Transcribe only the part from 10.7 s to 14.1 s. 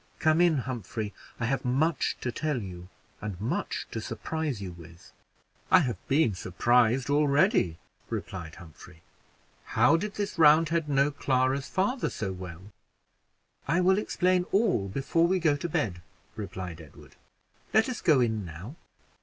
know Clara's father so well?" "I will